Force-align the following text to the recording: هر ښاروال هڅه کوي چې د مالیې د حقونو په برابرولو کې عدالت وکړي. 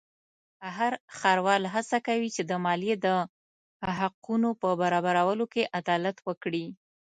هر 0.77 0.91
ښاروال 1.17 1.63
هڅه 1.73 1.97
کوي 2.07 2.29
چې 2.35 2.41
د 2.45 2.51
مالیې 2.65 2.95
د 3.05 3.07
حقونو 3.99 4.49
په 4.61 4.67
برابرولو 4.81 5.45
کې 5.53 5.69
عدالت 5.79 6.17
وکړي. 6.27 6.65